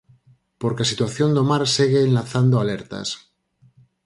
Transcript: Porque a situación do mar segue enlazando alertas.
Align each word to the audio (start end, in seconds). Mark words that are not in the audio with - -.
Porque 0.61 0.83
a 0.83 0.91
situación 0.93 1.29
do 1.33 1.43
mar 1.49 1.63
segue 1.75 1.99
enlazando 2.09 2.55
alertas. 2.57 3.07